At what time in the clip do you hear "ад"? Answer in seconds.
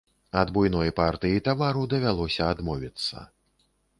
0.39-0.51